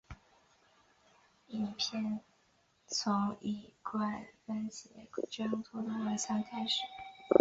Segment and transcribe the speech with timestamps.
[1.49, 2.21] 影片
[2.87, 4.87] 从一罐蕃茄
[5.29, 6.79] 酱罐头的晚餐开始。